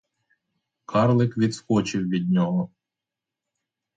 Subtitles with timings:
[0.85, 2.69] Карлик відскочив від нього.